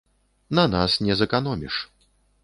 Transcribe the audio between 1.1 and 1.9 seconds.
зэканоміш.